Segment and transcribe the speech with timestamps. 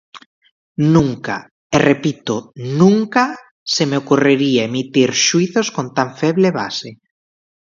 [0.95, 1.37] Nunca,
[1.75, 2.33] e repito,
[2.81, 3.23] nunca,
[3.73, 6.89] se me ocorrería emitir xuízos con tan feble base.